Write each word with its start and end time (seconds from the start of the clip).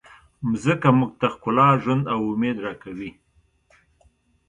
مځکه 0.49 0.89
موږ 0.97 1.11
ته 1.19 1.27
ښکلا، 1.33 1.69
ژوند 1.83 2.03
او 2.13 2.19
امید 2.31 2.57
راکوي. 2.65 3.11